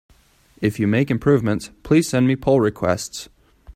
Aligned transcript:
If 0.59 0.79
you 0.79 0.87
make 0.87 1.11
improvements, 1.11 1.69
please 1.83 2.07
send 2.09 2.25
me 2.25 2.35
pull 2.35 2.59
requests! 2.59 3.29